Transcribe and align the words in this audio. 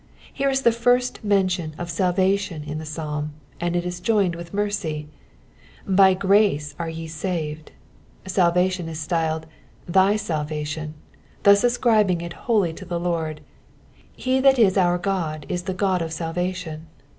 Here 0.33 0.49
is 0.49 0.63
the 0.63 0.71
first 0.71 1.23
mention 1.23 1.75
of 1.77 1.91
salvation 1.91 2.63
in 2.63 2.79
the 2.79 2.87
psalm, 2.87 3.33
and 3.59 3.75
it 3.75 3.85
is 3.85 3.99
joined 3.99 4.33
with 4.35 4.51
mercy: 4.51 5.09
''By 5.87 6.15
^race 6.17 6.73
are 6.79 6.89
ye 6.89 7.05
saved." 7.07 7.71
Salvation 8.25 8.89
is 8.89 8.99
styled 8.99 9.45
thy 9.87 10.15
salvation," 10.15 10.95
thus 11.43 11.63
ascribing 11.63 12.21
it 12.21 12.33
wholly 12.49 12.73
to 12.73 12.83
the 12.85 12.99
Lord: 12.99 13.41
''He 14.17 14.41
that 14.41 14.57
is 14.57 14.75
our 14.75 14.97
God 14.97 15.45
is 15.47 15.61
the 15.69 15.75
God 15.77 16.01
of 16.01 16.11
salvation." 16.11 16.87